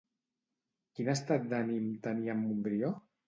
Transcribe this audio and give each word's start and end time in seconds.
Quin 0.99 1.11
estat 1.13 1.45
d'ànim 1.53 1.85
tenia 2.09 2.35
en 2.39 2.43
Montbrió? 2.49 2.93